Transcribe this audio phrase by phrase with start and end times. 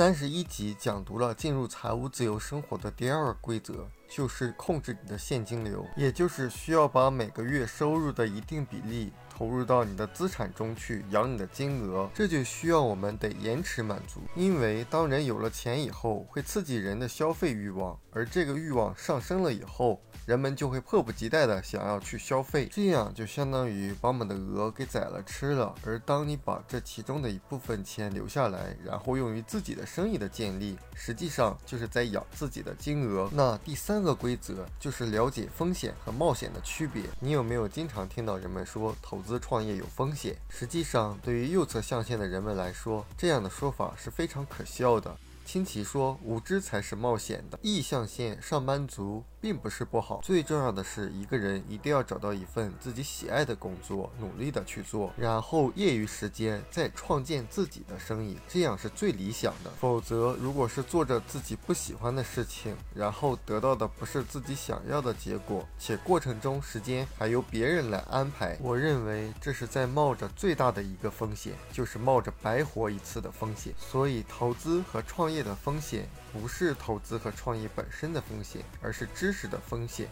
[0.00, 9.12] 三十一集讲读了进入财务自由生活的第二规则，就是控制你的现金流，也就是需要把每个月收入的一定比例。
[9.40, 14.20] 投入到你的资产中去养你的金额，这就需要我们得延迟满足。
[14.36, 25.74] 因为当人有了钱以后，会刺激人的消费欲望，而这个欲望上升了以后，人们就会迫不及待的想要去消费，这样就相当于把我们的鹅给宰了吃了。
[25.86, 33.30] 而当你把这其中的一部分钱留下来，然后用于自己的生意的建立，实际上就是在养自己的金额。
[33.32, 37.04] 那第三个规则就是了解风险和冒险的区别。
[37.20, 39.29] 你有没有经常听到人们说投资？
[39.30, 45.16] 资创业有风险，实际上对于右侧象限的人们来说，这样的说法是非常可笑的。
[45.52, 59.72] 亲戚说：“无知才是冒险的。”意象线上班族并不是不好，最重要的是一个人一定要找到一份自己喜爱的工作，努力的去做，然后业余时间再创建自己的生意，这样是最理想的。
[59.80, 73.74] 否则，如果是做着自己不喜欢的事情，然后得到的不是自己想要的结果，且过程中时间还由别人来安排，我认为这是在冒着最大的一个风险，就是冒着白活一次的风险。
[73.76, 80.08] 所以，投资和创业的风险不是投资和创业本身的风险，而是知识的风险。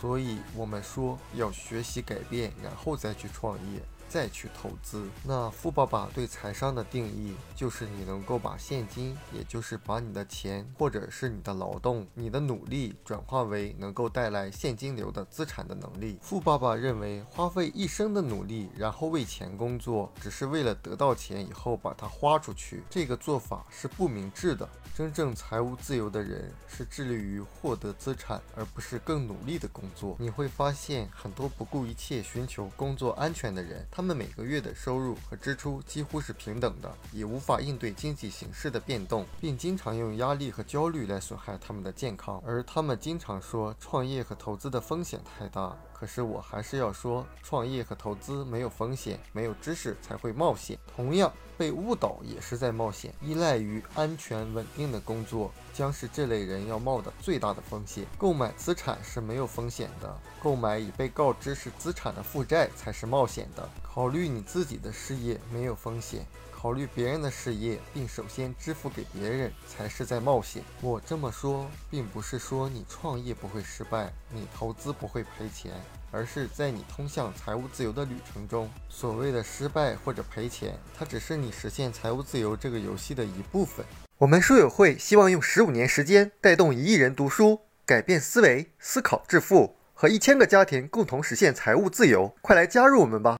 [0.00, 3.80] 所以，我们说要学习改变，然后再去创业。
[4.10, 5.08] 再去投资。
[5.24, 16.18] 那富爸爸对财商的定义就是你能够把现金，也就是把你的钱或者是你的劳动、你的努力转化为能够带来现金流的资产的能力。
[16.20, 24.68] 富爸爸认为，花费一生的努力，然后为钱工作，只是为了得到钱以后把它花出去，这个做法是不明智的。
[24.92, 30.14] 真正财务自由的人是致力于获得资产，而不是更努力的工作。
[30.18, 42.42] 你会发现，很多不顾一切寻求工作安全的人，他们每个月的收入和支出几乎是平等的，也无法应对经济形势的变动，并经常用压力和焦虑来损害他们的健康。
[42.46, 45.76] 而他们经常说创业和投资的风险太大。
[45.92, 50.78] 可是我还是要说，创业和投资没有风险，没有知识才会冒险。
[50.96, 53.14] 同样，被误导也是在冒险。
[53.20, 58.06] 依赖于安全稳定的工作，将是这类人要冒的最大的风险。
[58.16, 63.68] 购买资产是没有风险的，购买已被告知是资产的负债才是冒险的。
[63.92, 66.24] 考虑你自己的事业没有风险。
[66.52, 70.62] 考虑别人的事业，并首先支付给别人，才是在冒险。
[70.80, 75.72] 我这么说，并不是说你创业不会失败，你投资不会赔钱，
[76.12, 83.84] 而是在你通向财务自由的旅程中，所谓的失败或者赔钱，它只是你实现财务自由这个游戏的一部分。
[84.18, 92.36] 我们书友会希望用十五年时间，带动一亿人读书，改变思维，思考致富，和一千个家庭共同实现财务自由。
[92.42, 93.38] 快来加入我们吧！